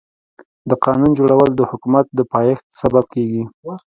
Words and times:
د 0.69 0.71
قانون 0.83 1.11
جوړول 1.19 1.49
د 1.55 1.61
حکومتونو 1.69 2.17
د 2.17 2.21
پايښت 2.33 2.65
سبب 2.81 3.05
کيږي. 3.13 3.43